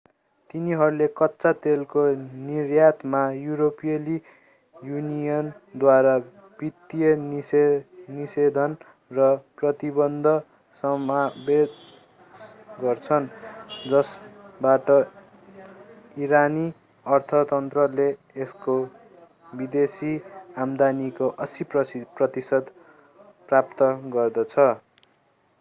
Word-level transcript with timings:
तिनीहरूले 0.53 1.05
कच्चा 1.17 1.49
तेलको 1.63 2.01
निर्यातमा 2.45 3.19
युरोपेली 3.39 4.15
युनियनद्वारा 4.75 6.15
वित्तीय 6.59 7.11
निषेधन 7.19 8.75
र 9.11 9.27
प्रतिबन्ध 9.61 10.33
समावेश 10.83 11.77
गर्छन् 12.81 13.29
जसबाट 13.85 14.91
इरानी 16.19 16.67
अर्थतन्त्रले 17.05 18.09
यसको 18.37 18.77
विदेशी 19.55 20.15
आम्दानीको 20.59 21.33
80% 21.45 22.75
प्राप्त 23.49 23.89
गर्दछ 24.13 24.71